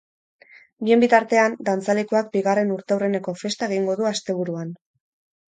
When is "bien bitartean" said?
0.87-1.57